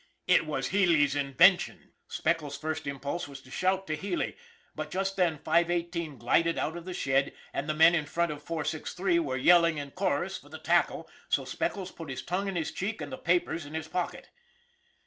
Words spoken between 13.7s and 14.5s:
his pocket.